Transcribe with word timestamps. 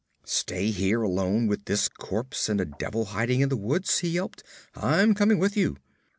'Stay 0.25 0.71
here 0.71 1.03
alone 1.03 1.45
with 1.45 1.65
this 1.65 1.87
corpse 1.87 2.49
and 2.49 2.59
a 2.59 2.65
devil 2.65 3.05
hiding 3.13 3.39
in 3.41 3.49
the 3.49 3.55
woods?' 3.55 3.99
he 3.99 4.09
yelped. 4.09 4.41
'I'm 4.73 5.13
coming 5.13 5.37
with 5.37 5.55
you!' 5.55 5.77